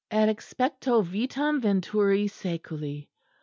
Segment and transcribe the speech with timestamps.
[0.09, 3.07] "_Et exspecto vitam venturi saeculi.